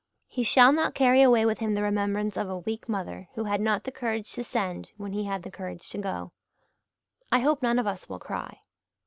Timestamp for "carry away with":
0.95-1.59